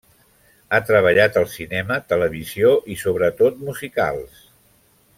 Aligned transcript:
Ha 0.69 0.79
treballat 0.87 1.37
al 1.41 1.45
cinema, 1.57 1.99
televisió 2.13 2.73
i 2.95 2.99
sobretot 3.05 3.63
musicals. 3.71 4.45